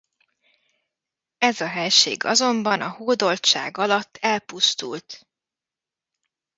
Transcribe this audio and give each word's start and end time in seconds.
Ez 1.37 1.61
a 1.61 1.67
helység 1.67 2.23
azonban 2.23 2.81
a 2.81 2.89
hódoltság 2.89 3.77
alatt 3.77 4.17
elpusztult. 4.21 5.27